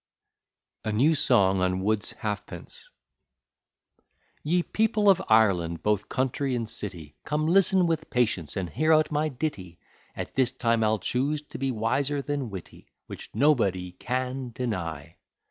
[0.83, 2.89] ]A NEW SONG ON WOOD'S HALFPENCE
[4.41, 9.11] Ye people of Ireland, both country and city, Come listen with patience, and hear out
[9.11, 9.77] my ditty:
[10.15, 12.87] At this time I'll choose to be wiser than witty.
[13.05, 15.17] Which nobody can deny.